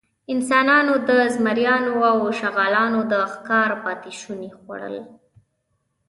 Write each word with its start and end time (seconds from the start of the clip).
انسانانو 0.33 0.93
د 1.09 1.11
زمریانو 1.35 1.93
او 2.11 2.17
شغالانو 2.39 2.99
د 3.11 3.13
ښکار 3.31 3.69
پاتېشوني 3.83 4.49
خوړل. 4.57 4.97